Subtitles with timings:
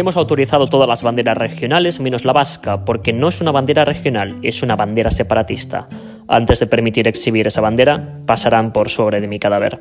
[0.00, 4.34] Hemos autorizado todas las banderas regionales menos la vasca, porque no es una bandera regional,
[4.42, 5.90] es una bandera separatista.
[6.26, 9.78] Antes de permitir exhibir esa bandera, pasarán por sobre de mi cadáver.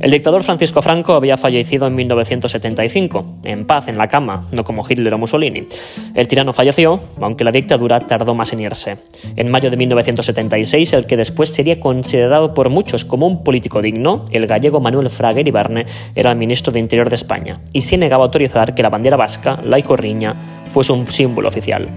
[0.00, 4.84] El dictador Francisco Franco había fallecido en 1975, en paz, en la cama, no como
[4.88, 5.66] Hitler o Mussolini.
[6.14, 8.96] El tirano falleció, aunque la dictadura tardó más en irse.
[9.36, 14.24] En mayo de 1976, el que después sería considerado por muchos como un político digno,
[14.30, 18.24] el gallego Manuel Fraga Iribarne, era el ministro de Interior de España, y se negaba
[18.24, 21.88] a autorizar que la bandera vasca, la icorriña, fuese un símbolo oficial.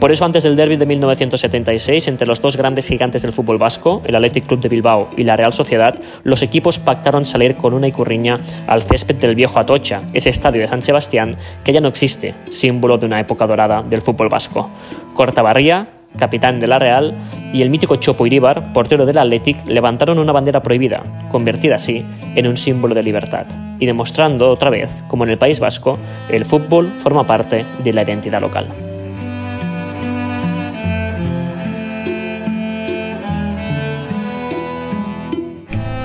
[0.00, 4.02] Por eso, antes del derby de 1976, entre los dos grandes gigantes del fútbol vasco,
[4.04, 7.88] el Athletic Club de Bilbao y la Real Sociedad, los equipos pactaron salir con una
[7.88, 12.34] icurriña al césped del viejo Atocha, ese estadio de San Sebastián que ya no existe,
[12.50, 14.68] símbolo de una época dorada del fútbol vasco.
[15.14, 17.14] Cortabarría, capitán de la Real,
[17.52, 22.46] y el mítico Chopo Iríbar, portero del Athletic, levantaron una bandera prohibida, convertida así en
[22.46, 23.46] un símbolo de libertad,
[23.78, 28.02] y demostrando otra vez, como en el País Vasco, el fútbol forma parte de la
[28.02, 28.66] identidad local.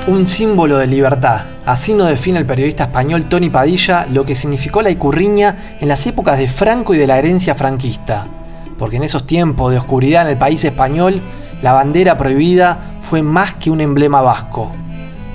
[0.07, 1.41] Un símbolo de libertad.
[1.63, 6.05] Así nos define el periodista español Tony Padilla lo que significó la icurriña en las
[6.07, 8.27] épocas de Franco y de la herencia franquista
[8.81, 11.21] porque en esos tiempos de oscuridad en el país español,
[11.61, 14.71] la bandera prohibida fue más que un emblema vasco.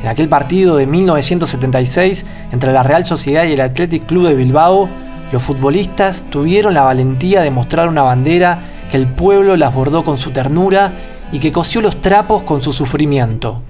[0.02, 4.88] En aquel partido de 1976 entre la Real Sociedad y el Athletic Club de Bilbao,
[5.30, 8.58] los futbolistas tuvieron la valentía de mostrar una bandera
[8.90, 10.90] que el pueblo las bordó con su ternura
[11.30, 13.62] y que cosió los trapos con su sufrimiento.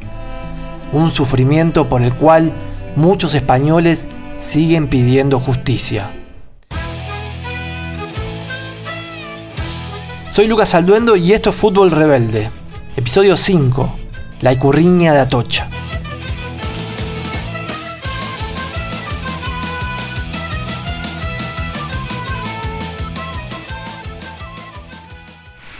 [0.94, 2.50] Un sufrimiento por el cual
[2.96, 6.08] muchos españoles siguen pidiendo justicia.
[10.36, 12.50] Soy Lucas Alduendo y esto es Fútbol Rebelde.
[12.94, 13.98] Episodio 5.
[14.42, 15.66] La icurriña de Atocha.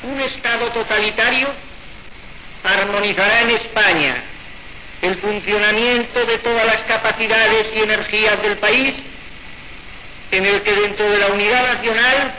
[0.02, 1.48] Un Estado totalitario
[2.64, 4.16] armonizará en España
[5.02, 8.94] el funcionamiento de todas las capacidades y energías del país,
[10.30, 12.32] en el que dentro de la unidad nacional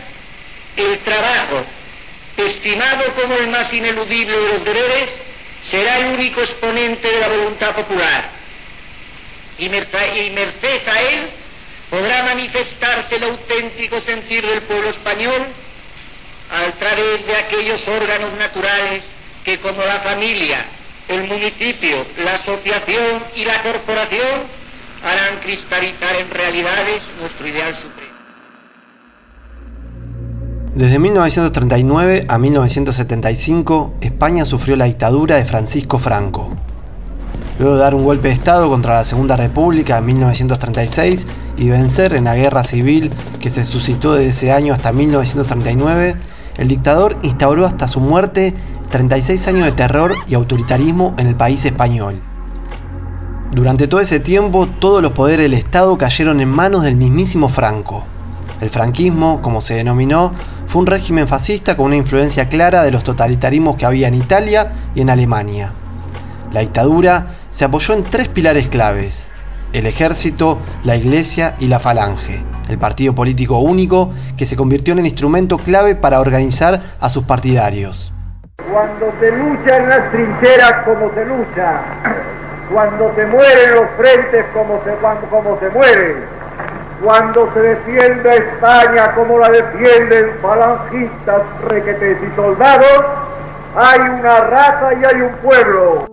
[0.77, 1.76] el trabajo
[2.45, 5.09] estimado como el más ineludible de los deberes,
[5.69, 8.29] será el único exponente de la voluntad popular.
[9.57, 11.27] Y, merced a él
[11.89, 15.45] podrá manifestarse el auténtico sentir del pueblo español
[16.51, 19.03] a través de aquellos órganos naturales
[19.43, 20.65] que como la familia,
[21.07, 24.43] el municipio, la asociación y la corporación
[25.03, 28.06] harán cristalizar en realidades nuestro ideal supremo.
[30.77, 36.49] Desde 1939 a 1975, España sufrió la dictadura de Francisco Franco.
[37.57, 41.25] Luego de dar un golpe de Estado contra la Segunda República en 1936
[41.57, 46.15] y vencer en la guerra civil que se suscitó desde ese año hasta 1939,
[46.57, 48.53] el dictador instauró hasta su muerte
[48.91, 52.21] 36 años de terror y autoritarismo en el país español.
[53.51, 58.05] Durante todo ese tiempo, todos los poderes del Estado cayeron en manos del mismísimo Franco.
[58.61, 60.31] El franquismo, como se denominó,
[60.67, 64.73] fue un régimen fascista con una influencia clara de los totalitarismos que había en Italia
[64.93, 65.71] y en Alemania.
[66.51, 69.31] La dictadura se apoyó en tres pilares claves,
[69.73, 74.99] el ejército, la iglesia y la falange, el partido político único que se convirtió en
[74.99, 78.13] el instrumento clave para organizar a sus partidarios.
[78.71, 81.81] Cuando se lucha en las trincheras como se lucha,
[82.71, 84.91] cuando se mueren los frentes como se,
[85.29, 86.36] como se mueren,
[87.03, 93.03] cuando se defiende España como la defienden falangistas, requetes y soldados,
[93.75, 96.07] hay una raza y hay un pueblo.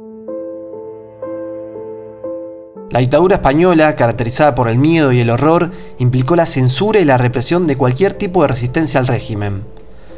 [2.90, 7.18] La dictadura española, caracterizada por el miedo y el horror, implicó la censura y la
[7.18, 9.64] represión de cualquier tipo de resistencia al régimen.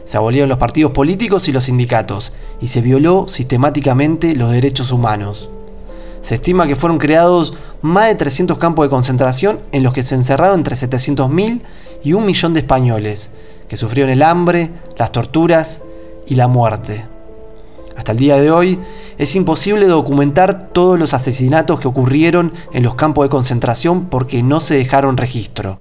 [0.05, 5.49] Se abolieron los partidos políticos y los sindicatos, y se violó sistemáticamente los derechos humanos.
[6.26, 10.17] Se estima que fueron creados más de 300 campos de concentración en los que se
[10.17, 11.61] encerraron entre 700.000
[12.02, 13.31] y un millón de españoles,
[13.69, 15.82] que sufrieron el hambre, las torturas
[16.26, 17.06] y la muerte.
[17.96, 18.81] Hasta el día de hoy
[19.19, 24.61] es imposible documentar todos los asesinatos que ocurrieron en los campos de concentración porque no
[24.61, 25.81] se dejaron registro.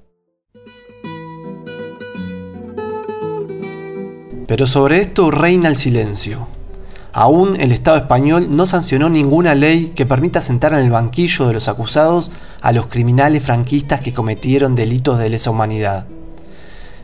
[4.45, 6.54] Pero sobre esto reina el silencio.
[7.17, 11.53] Aún el Estado español no sancionó ninguna ley que permita sentar en el banquillo de
[11.53, 12.29] los acusados
[12.59, 16.07] a los criminales franquistas que cometieron delitos de lesa humanidad.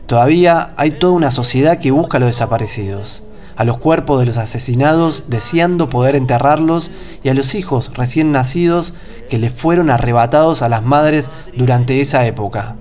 [0.06, 3.24] Todavía hay toda una sociedad que busca a los desaparecidos,
[3.56, 6.90] a los cuerpos de los asesinados deseando poder enterrarlos
[7.22, 8.92] y a los hijos recién nacidos
[9.30, 12.76] que les fueron arrebatados a las madres durante esa época.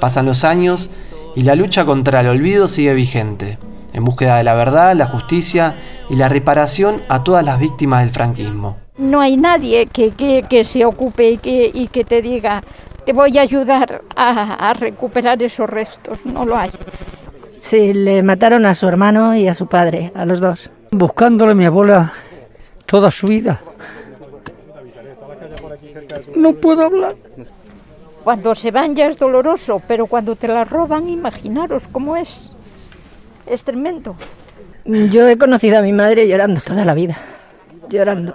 [0.00, 0.90] Pasan los años
[1.36, 3.58] y la lucha contra el olvido sigue vigente,
[3.92, 5.76] en búsqueda de la verdad, la justicia
[6.08, 8.76] y la reparación a todas las víctimas del franquismo.
[8.96, 12.62] No hay nadie que, que, se ocupe y que, y que te diga,
[13.04, 16.70] te voy a ayudar a, a recuperar esos restos, no lo hay.
[17.60, 20.70] Sí, le mataron a su hermano y a su padre, a los dos.
[20.90, 22.12] Buscándole a mi abuela
[22.86, 23.60] toda su vida.
[26.36, 27.14] No puedo hablar.
[28.24, 32.52] Cuando se van ya es doloroso, pero cuando te la roban, imaginaros cómo es.
[33.46, 34.16] Es tremendo.
[34.88, 37.18] Yo he conocido a mi madre llorando toda la vida.
[37.90, 38.34] Llorando.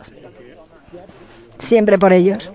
[1.57, 2.51] Siempre por ellos.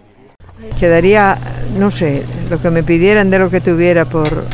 [0.78, 1.36] Quedaría,
[1.76, 4.44] no sé, lo que me pidieran de lo que tuviera por,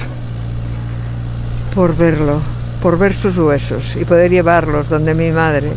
[1.75, 2.41] por verlo,
[2.81, 5.73] por ver sus huesos y poder llevarlos donde mi madre.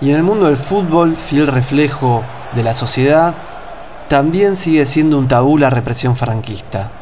[0.00, 2.22] Y en el mundo del fútbol, fiel reflejo
[2.54, 3.34] de la sociedad,
[4.08, 6.92] también sigue siendo un tabú la represión franquista.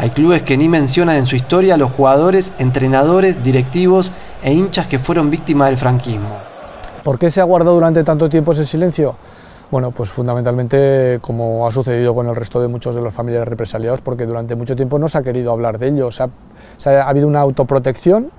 [0.00, 4.12] Hay clubes que ni mencionan en su historia a los jugadores, entrenadores, directivos
[4.42, 6.38] e hinchas que fueron víctimas del franquismo.
[7.04, 9.16] ¿Por qué se ha guardado durante tanto tiempo ese silencio?
[9.70, 14.00] Bueno, pues fundamentalmente, como ha sucedido con el resto de muchos de los familiares represaliados,
[14.00, 16.08] porque durante mucho tiempo no se ha querido hablar de ello.
[16.08, 18.30] O ha habido una autoprotección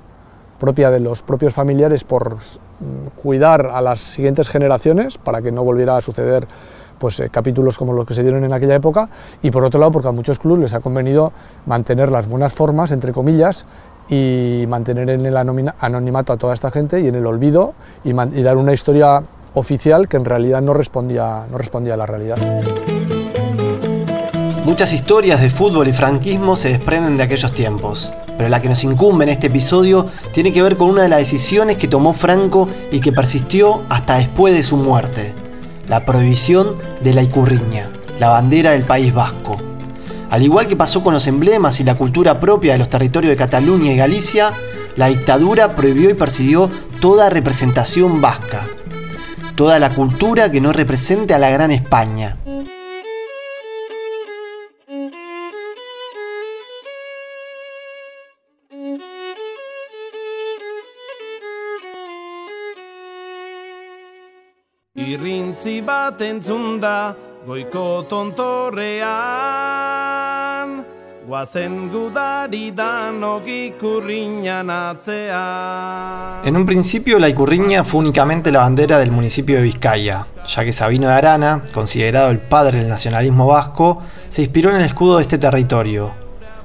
[0.59, 5.63] propia de los propios familiares por mm, cuidar a las siguientes generaciones para que no
[5.63, 6.47] volviera a suceder
[7.01, 9.09] pues, eh, capítulos como los que se dieron en aquella época
[9.41, 11.33] y por otro lado porque a muchos clubes les ha convenido
[11.65, 13.65] mantener las buenas formas, entre comillas,
[14.07, 18.57] y mantener en el anonimato a toda esta gente y en el olvido y, dar
[18.57, 19.23] una historia
[19.55, 22.37] oficial que en realidad no respondía, no respondía a la realidad.
[24.63, 28.83] Muchas historias de fútbol y franquismo se desprenden de aquellos tiempos, pero la que nos
[28.83, 32.69] incumbe en este episodio tiene que ver con una de las decisiones que tomó Franco
[32.91, 35.33] y que persistió hasta después de su muerte,
[35.91, 39.57] la prohibición de la icurriña, la bandera del País Vasco.
[40.29, 43.35] Al igual que pasó con los emblemas y la cultura propia de los territorios de
[43.35, 44.53] Cataluña y Galicia,
[44.95, 46.69] la dictadura prohibió y persiguió
[47.01, 48.61] toda representación vasca,
[49.55, 52.37] toda la cultura que no represente a la Gran España.
[76.43, 80.73] En un principio la icurriña fue únicamente la bandera del municipio de Vizcaya, ya que
[80.73, 85.23] Sabino de Arana, considerado el padre del nacionalismo vasco, se inspiró en el escudo de
[85.23, 86.11] este territorio.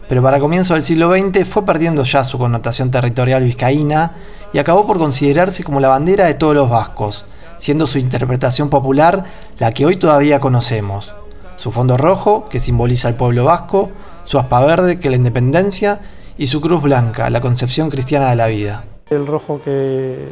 [0.08, 4.14] Pero para comienzo del siglo XX fue perdiendo ya su connotación territorial vizcaína
[4.52, 7.24] y acabó por considerarse como la bandera de todos los vascos,
[7.58, 9.24] siendo su interpretación popular
[9.58, 11.14] la que hoy todavía conocemos.
[11.56, 13.90] Su fondo rojo, que simboliza al pueblo vasco,
[14.24, 16.00] su aspa verde, que la independencia,
[16.38, 18.84] y su cruz blanca, la concepción cristiana de la vida.
[19.10, 20.28] El rojo que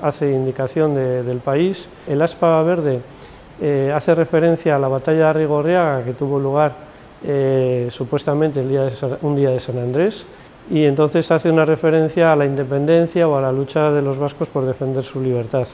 [0.00, 3.00] hace indicación del país, el aspa verde
[3.60, 6.72] eh, hace referencia a la batalla de Arrigorriaga que tuvo lugar
[7.24, 8.88] eh, supuestamente el día
[9.22, 10.24] un día de San Andrés
[10.70, 14.48] y entonces hace una referencia a la independencia o a la lucha de los vascos
[14.48, 15.68] por defender su libertad.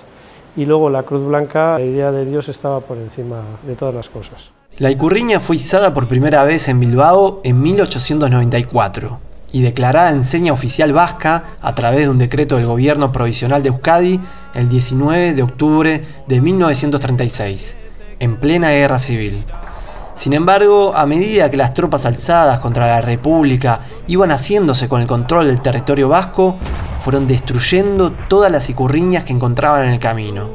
[0.59, 4.09] Y luego la cruz blanca, la idea de Dios estaba por encima de todas las
[4.09, 4.51] cosas.
[4.79, 9.21] La Icurriña fue izada por primera vez en Bilbao en 1894
[9.53, 13.69] y declarada en seña oficial vasca a través de un decreto del gobierno provisional de
[13.69, 14.21] Euskadi
[14.55, 17.77] el 19 de octubre de 1936,
[18.19, 19.45] en plena guerra civil.
[20.17, 25.07] Sin embargo, a medida que las tropas alzadas contra la República iban haciéndose con el
[25.07, 26.59] control del territorio vasco,
[27.09, 30.51] fueron destruyendo todas las icurriñas que encontraban en el camino.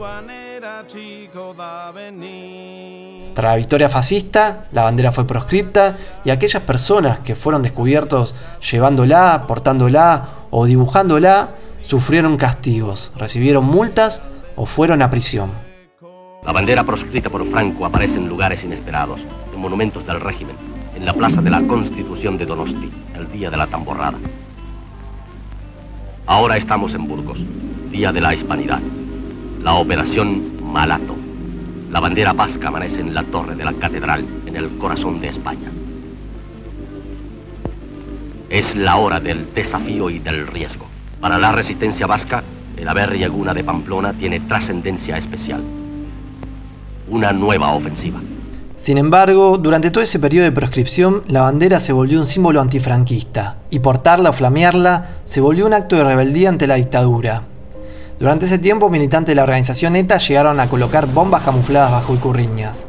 [3.34, 8.36] Tras la victoria fascista, la bandera fue proscripta y aquellas personas que fueron descubiertos
[8.72, 14.22] llevándola, portándola o dibujándola sufrieron castigos, recibieron multas
[14.56, 15.50] o fueron a prisión.
[16.46, 19.20] La bandera proscrita por Franco aparece en lugares inesperados,
[19.52, 20.56] en monumentos del régimen,
[20.96, 24.20] en la Plaza de la Constitución de Donosti, el día de la tamborrada.
[26.26, 27.38] Ahora estamos en Burgos,
[27.92, 28.80] día de la hispanidad.
[29.62, 31.18] La operación Malato.
[31.92, 35.70] La bandera vasca amanece en la torre de la catedral, en el corazón de España.
[38.50, 40.86] Es la hora del desafío y del riesgo.
[41.20, 42.42] Para la resistencia vasca,
[42.78, 45.62] El haber Yaguna de Pamplona tiene trascendencia especial.
[47.10, 48.20] Una nueva ofensiva.
[48.84, 53.56] Sin embargo, durante todo ese periodo de proscripción, la bandera se volvió un símbolo antifranquista,
[53.70, 57.44] y portarla o flamearla se volvió un acto de rebeldía ante la dictadura.
[58.20, 62.86] Durante ese tiempo, militantes de la organización ETA llegaron a colocar bombas camufladas bajo Icurriñas.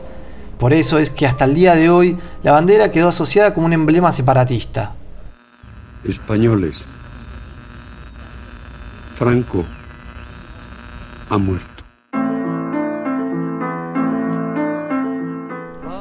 [0.58, 3.72] Por eso es que hasta el día de hoy la bandera quedó asociada como un
[3.72, 4.96] emblema separatista.
[6.02, 6.78] Españoles,
[9.14, 9.64] Franco
[11.30, 11.73] ha muerto.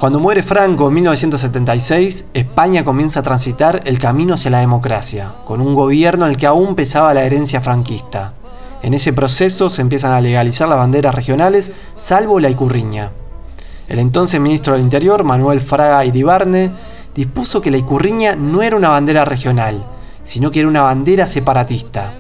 [0.04, 5.62] Cuando muere Franco en 1976, España comienza a transitar el camino hacia la democracia, con
[5.62, 8.34] un gobierno en el que aún pesaba la herencia franquista.
[8.82, 13.12] En ese proceso se empiezan a legalizar las banderas regionales, salvo la Icurriña.
[13.88, 16.74] El entonces ministro del Interior, Manuel Fraga Iribarne,
[17.16, 19.86] dispuso que la Icurriña no era una bandera regional,
[20.22, 22.16] sino que era una bandera separatista.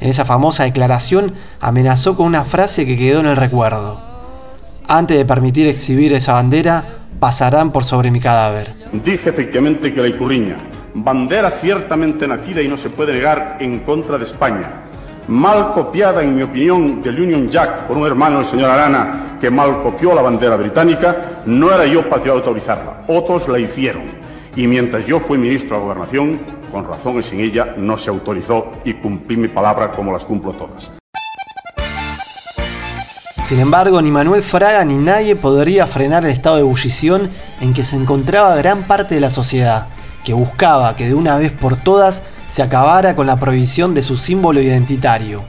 [0.00, 4.04] En esa famosa declaración amenazó con una frase que quedó en el recuerdo.
[4.86, 8.74] Antes de permitir exhibir esa bandera, pasarán por sobre mi cadáver.
[8.92, 10.56] Dije efectivamente que la Icurriña,
[10.94, 14.82] bandera ciertamente nacida y no se puede negar en contra de España,
[15.28, 19.50] mal copiada en mi opinión del Union Jack por un hermano del señor Arana que
[19.50, 24.02] mal copió la bandera británica, no era yo para autorizarla, otros la hicieron.
[24.54, 26.40] Y mientras yo fui ministro de Gobernación,
[26.72, 30.52] con razón y sin ella, no se autorizó y cumplí mi palabra como las cumplo
[30.52, 30.90] todas.
[33.46, 37.84] Sin embargo, ni Manuel Fraga ni nadie podría frenar el estado de ebullición en que
[37.84, 39.86] se encontraba gran parte de la sociedad,
[40.24, 44.16] que buscaba que de una vez por todas se acabara con la prohibición de su
[44.16, 45.42] símbolo identitario.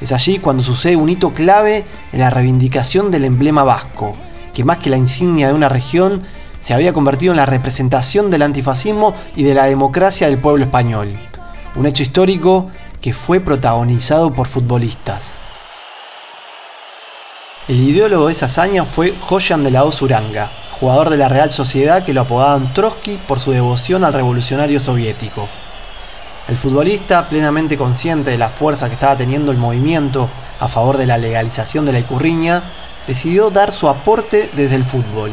[0.00, 4.14] Es allí cuando sucede un hito clave en la reivindicación del emblema vasco,
[4.54, 6.22] que más que la insignia de una región,
[6.60, 11.16] se había convertido en la representación del antifascismo y de la democracia del pueblo español.
[11.74, 12.70] Un hecho histórico
[13.00, 15.41] que fue protagonizado por futbolistas.
[17.68, 20.50] El ideólogo de esa hazaña fue Joyan de la Hoz Uranga,
[20.80, 25.48] jugador de la Real Sociedad que lo apodaban Trotsky por su devoción al revolucionario soviético.
[26.48, 30.28] El futbolista, plenamente consciente de la fuerza que estaba teniendo el movimiento
[30.58, 32.64] a favor de la legalización de la icurriña,
[33.06, 35.30] decidió dar su aporte desde el fútbol,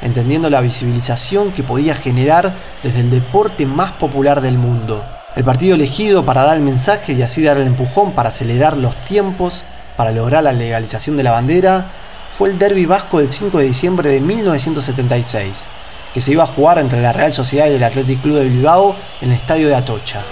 [0.00, 2.54] entendiendo la visibilización que podía generar
[2.84, 5.04] desde el deporte más popular del mundo.
[5.34, 8.96] El partido elegido para dar el mensaje y así dar el empujón para acelerar los
[9.00, 9.64] tiempos
[9.96, 11.90] para lograr la legalización de la bandera
[12.30, 15.68] fue el derby vasco del 5 de diciembre de 1976,
[16.12, 18.96] que se iba a jugar entre la Real Sociedad y el Athletic Club de Bilbao
[19.20, 20.24] en el estadio de Atocha.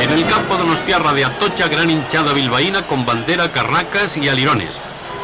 [0.00, 4.28] En el campo de los Tierra de Atocha, gran hinchada bilbaína con bandera, carracas y
[4.28, 4.80] alirones.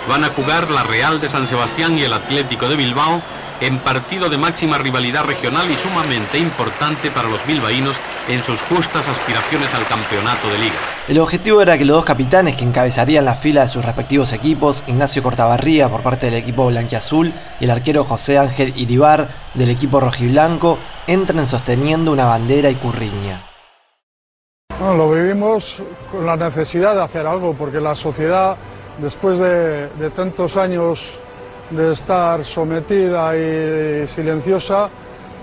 [0.09, 3.23] Van a jugar la Real de San Sebastián y el Atlético de Bilbao
[3.67, 9.09] en partido de máxima rivalidad regional y sumamente importante para los bilbaínos en sus justas
[9.09, 10.75] aspiraciones al campeonato de liga.
[11.09, 14.85] El objetivo era que los dos capitanes que encabezarían la fila de sus respectivos equipos,
[14.87, 19.99] Ignacio Cortabarría por parte del equipo blanquiazul y el arquero José Ángel Iribar del equipo
[19.99, 23.47] rojiblanco, entren sosteniendo una bandera y curriña.
[24.79, 25.77] Bueno, lo vivimos
[26.11, 28.57] con la necesidad de hacer algo, porque la sociedad,
[28.99, 31.15] después de, de tantos años
[31.71, 34.89] de estar sometida y silenciosa,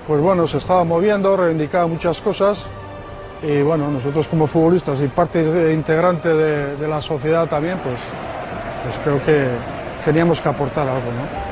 [0.08, 2.68] pues bueno, se estaba moviendo, reivindicaba muchas cosas
[3.44, 7.96] y bueno, nosotros como futbolistas y parte integrante de, la sociedad también, pues,
[8.84, 9.48] pues creo que
[10.04, 11.52] teníamos que aportar algo, ¿no?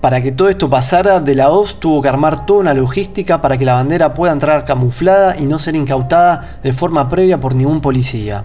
[0.00, 3.56] Para que todo esto pasara, De la Hoz tuvo que armar toda una logística para
[3.56, 7.80] que la bandera pueda entrar camuflada y no ser incautada de forma previa por ningún
[7.80, 8.44] policía.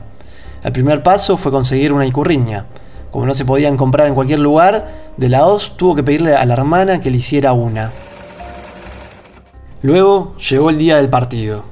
[0.64, 2.66] El primer paso fue conseguir una icurriña.
[3.12, 6.46] Como no se podían comprar en cualquier lugar, De la Hoz tuvo que pedirle a
[6.46, 7.92] la hermana que le hiciera una.
[9.82, 11.64] Luego llegó el día del partido.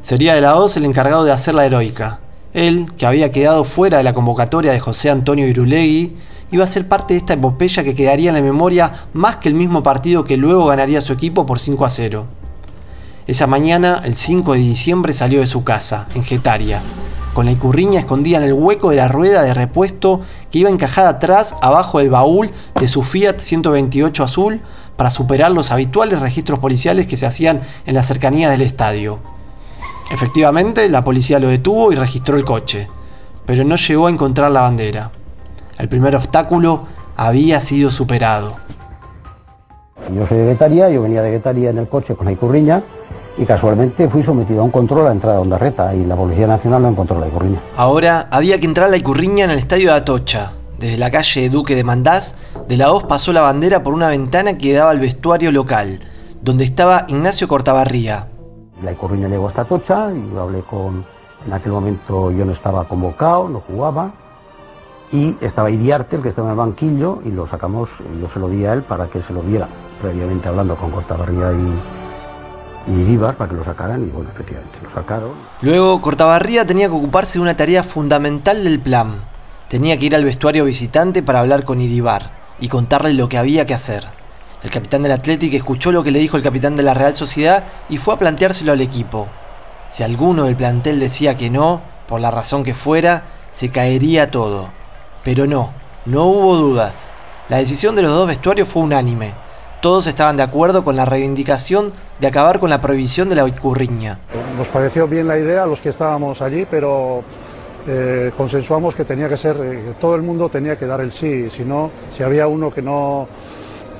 [0.00, 2.20] Sería De la Hoz el encargado de hacer la heroica.
[2.52, 6.16] Él, que había quedado fuera de la convocatoria de José Antonio Irulegui,
[6.50, 9.54] iba a ser parte de esta epopeya que quedaría en la memoria más que el
[9.54, 12.26] mismo partido que luego ganaría su equipo por 5 a 0.
[13.26, 16.80] Esa mañana, el 5 de diciembre, salió de su casa, en Getaria,
[17.32, 20.20] con la icurriña escondida en el hueco de la rueda de repuesto
[20.54, 24.60] que iba encajada atrás, abajo del baúl de su Fiat 128 azul,
[24.96, 29.18] para superar los habituales registros policiales que se hacían en las cercanías del estadio.
[30.12, 32.86] Efectivamente, la policía lo detuvo y registró el coche,
[33.44, 35.10] pero no llegó a encontrar la bandera.
[35.76, 38.54] El primer obstáculo había sido superado.
[40.14, 42.32] Yo soy de Guetaria, yo venía de Guetaria en el coche con la
[43.36, 46.46] y casualmente fui sometido a un control a la entrada de Ondarreta y la Policía
[46.46, 47.60] Nacional no encontró la Icurriña.
[47.76, 50.52] Ahora había que entrar a la Icurriña en el estadio de Atocha.
[50.78, 52.36] Desde la calle Duque de Mandás,
[52.68, 56.00] de la Hoz pasó la bandera por una ventana que daba al vestuario local,
[56.42, 58.28] donde estaba Ignacio Cortabarría.
[58.82, 61.04] La Icurriña llegó hasta Atocha y yo hablé con
[61.46, 64.12] En aquel momento yo no estaba convocado, no jugaba.
[65.12, 67.88] Y estaba Iriarte, el que estaba en el banquillo, y lo sacamos,
[68.20, 69.68] yo se lo di a él para que se lo diera,
[70.00, 72.03] previamente hablando con Cortabarría y,
[72.86, 75.32] y Iríbar para que lo sacaran, y bueno, efectivamente lo sacaron.
[75.62, 79.24] Luego, Cortabarría tenía que ocuparse de una tarea fundamental del plan.
[79.68, 83.66] Tenía que ir al vestuario visitante para hablar con Iribar y contarle lo que había
[83.66, 84.06] que hacer.
[84.62, 87.64] El capitán del Atlético escuchó lo que le dijo el capitán de la Real Sociedad
[87.88, 89.28] y fue a planteárselo al equipo.
[89.88, 94.70] Si alguno del plantel decía que no, por la razón que fuera, se caería todo.
[95.22, 95.72] Pero no,
[96.06, 97.10] no hubo dudas.
[97.48, 99.34] La decisión de los dos vestuarios fue unánime.
[99.84, 104.18] Todos estaban de acuerdo con la reivindicación de acabar con la prohibición de la curriña.
[104.56, 107.22] Nos pareció bien la idea a los que estábamos allí, pero
[107.86, 111.12] eh, consensuamos que tenía que ser, eh, que todo el mundo tenía que dar el
[111.12, 113.28] sí, si no, si había uno que no,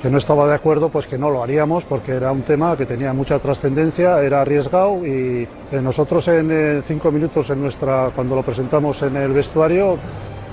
[0.01, 2.87] que no estaba de acuerdo, pues que no lo haríamos, porque era un tema que
[2.87, 8.43] tenía mucha trascendencia, era arriesgado y eh, nosotros en cinco minutos en nuestra, cuando lo
[8.43, 9.99] presentamos en el vestuario,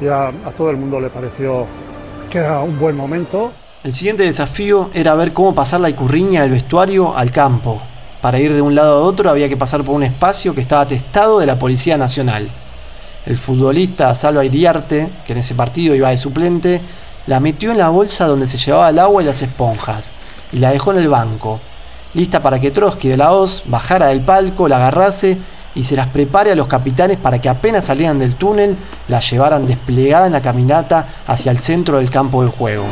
[0.01, 1.67] ya a todo el mundo le pareció
[2.29, 3.53] que era un buen momento.
[3.83, 7.81] El siguiente desafío era ver cómo pasar la icurriña del vestuario al campo.
[8.21, 10.83] Para ir de un lado a otro había que pasar por un espacio que estaba
[10.83, 12.47] atestado de la Policía Nacional.
[13.25, 16.79] El futbolista Salva Iriarte, que en ese partido iba de suplente,
[17.25, 20.13] la metió en la bolsa donde se llevaba el agua y las esponjas,
[20.51, 21.59] y la dejó en el banco,
[22.13, 25.39] lista para que Trotsky de la Hoz bajara del palco, la agarrase
[25.73, 29.65] y se las prepare a los capitanes para que apenas salieran del túnel, la llevaran
[29.65, 32.85] desplegada en la caminata hacia el centro del campo de juego.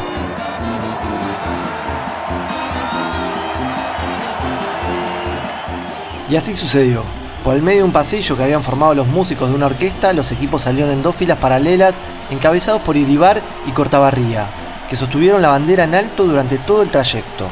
[6.29, 7.03] Y así sucedió.
[7.43, 10.31] Por el medio de un pasillo que habían formado los músicos de una orquesta, los
[10.31, 14.47] equipos salieron en dos filas paralelas, encabezados por Iribar y Cortabarría,
[14.87, 17.47] que sostuvieron la bandera en alto durante todo el trayecto.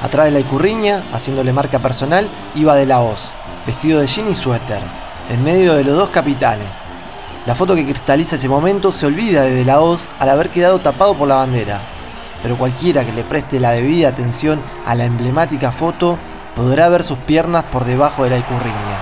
[0.00, 3.30] Atrás de la Icurriña, haciéndole marca personal, iba De la Hoz,
[3.66, 4.82] vestido de jean y suéter,
[5.28, 6.84] en medio de los dos capitanes.
[7.46, 10.78] La foto que cristaliza ese momento se olvida de De la Hoz al haber quedado
[10.78, 11.80] tapado por la bandera,
[12.42, 16.18] pero cualquiera que le preste la debida atención a la emblemática foto
[16.54, 18.98] podrá ver sus piernas por debajo de la Icurriña.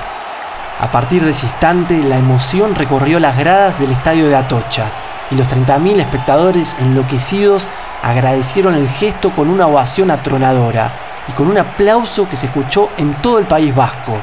[0.81, 4.87] A partir de ese instante, la emoción recorrió las gradas del estadio de Atocha
[5.31, 7.69] y los 30.000 espectadores enloquecidos
[8.03, 10.93] agradecieron el gesto con una ovación atronadora
[11.29, 14.17] y con un aplauso que se escuchó en todo el País Vasco.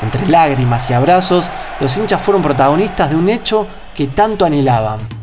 [0.00, 1.48] Entre lágrimas y abrazos,
[1.78, 5.21] los hinchas fueron protagonistas de un hecho que tanto anhelaban.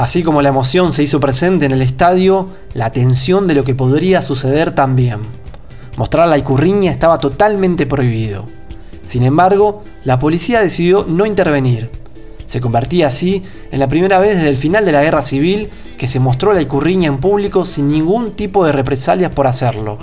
[0.00, 3.74] Así como la emoción se hizo presente en el estadio, la tensión de lo que
[3.74, 5.18] podría suceder también.
[5.98, 8.46] Mostrar la icurriña estaba totalmente prohibido.
[9.04, 11.90] Sin embargo, la policía decidió no intervenir.
[12.46, 16.06] Se convertía así en la primera vez desde el final de la guerra civil que
[16.06, 19.98] se mostró la icurriña en público sin ningún tipo de represalias por hacerlo.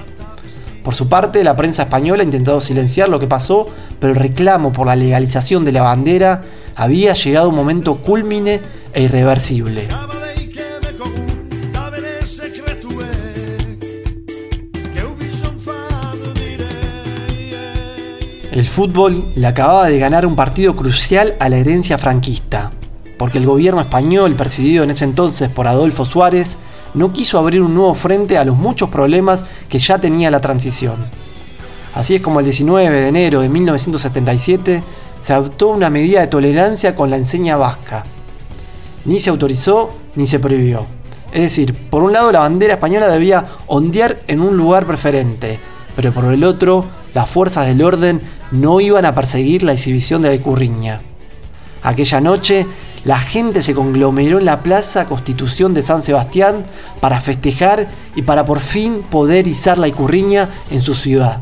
[0.84, 3.66] Por su parte, la prensa española intentó silenciar lo que pasó,
[4.00, 6.44] pero el reclamo por la legalización de la bandera
[6.76, 8.62] había llegado a un momento cúlmine
[8.98, 9.88] e irreversible.
[18.52, 22.72] El fútbol le acababa de ganar un partido crucial a la herencia franquista,
[23.20, 26.58] porque el gobierno español, presidido en ese entonces por Adolfo Suárez,
[26.96, 30.96] no quiso abrir un nuevo frente a los muchos problemas que ya tenía la transición.
[31.94, 34.84] Así es como el 19 de enero de 1977
[35.20, 38.04] se adoptó una medida de tolerancia con la enseña vasca.
[39.08, 40.86] Ni se autorizó ni se prohibió.
[41.32, 45.60] Es decir, por un lado la bandera española debía ondear en un lugar preferente,
[45.96, 50.30] pero por el otro las fuerzas del orden no iban a perseguir la exhibición de
[50.30, 51.02] la icurriña.
[51.84, 52.68] Aquella noche
[53.06, 56.66] la gente se conglomeró en la Plaza Constitución de San Sebastián
[57.00, 61.42] para festejar y para por fin poder izar la icurriña en su ciudad.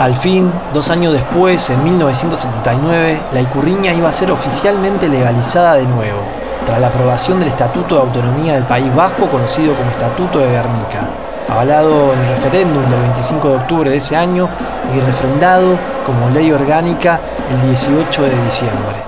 [0.00, 5.86] Al fin, dos años después, en 1979, la icurriña iba a ser oficialmente legalizada de
[5.86, 6.22] nuevo,
[6.64, 11.10] tras la aprobación del Estatuto de Autonomía del País Vasco, conocido como Estatuto de Guernica,
[11.46, 14.48] avalado en el referéndum del 25 de octubre de ese año
[14.96, 19.04] y refrendado como ley orgánica el 18 de diciembre.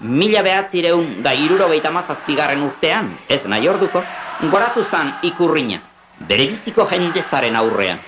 [0.00, 4.02] Mila behatzireun da irurogeita mazazpigarren urtean, ez nahi orduko,
[4.50, 5.80] goratu zan ikurriña,
[6.26, 8.00] bere biziko jendezaren aurrean.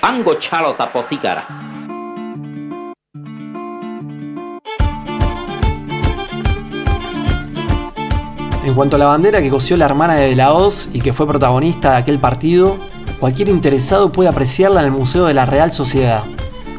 [0.00, 1.46] Eta pozikara.
[8.64, 11.12] En cuanto a la bandera que cosió la hermana de De la Hoz y que
[11.12, 12.76] fue protagonista de aquel partido,
[13.18, 16.22] cualquier interesado puede apreciarla en el Museo de la Real Sociedad,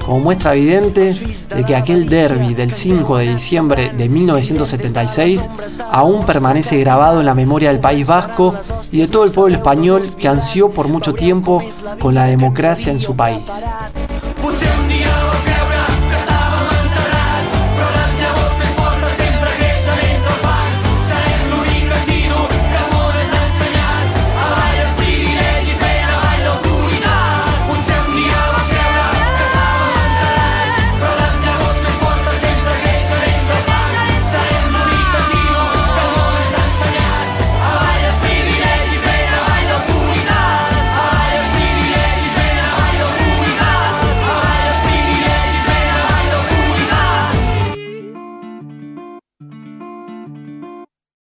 [0.10, 1.14] como muestra evidente
[1.56, 5.48] de que aquel derby del 5 de diciembre de 1976
[5.92, 8.56] aún permanece grabado en la memoria del País Vasco
[8.92, 11.64] y de todo el pueblo español que ansió por mucho tiempo
[12.00, 13.46] con la democracia en su país.